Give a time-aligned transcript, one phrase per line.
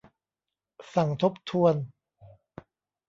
[0.93, 1.75] สั่งทบทวน